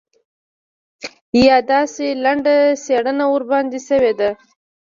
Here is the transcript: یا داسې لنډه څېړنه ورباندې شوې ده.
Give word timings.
یا 1.45 1.57
داسې 1.71 2.05
لنډه 2.23 2.55
څېړنه 2.83 3.25
ورباندې 3.33 3.79
شوې 3.87 4.13
ده. 4.19 4.29